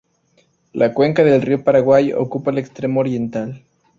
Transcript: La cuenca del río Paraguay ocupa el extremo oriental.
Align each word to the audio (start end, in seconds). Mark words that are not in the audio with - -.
La 0.73 0.95
cuenca 0.95 1.23
del 1.23 1.43
río 1.43 1.63
Paraguay 1.63 2.11
ocupa 2.11 2.49
el 2.49 2.57
extremo 2.57 3.01
oriental. 3.01 3.61